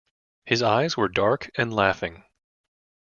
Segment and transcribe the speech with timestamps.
[0.45, 2.23] His eyes were dark and laughing.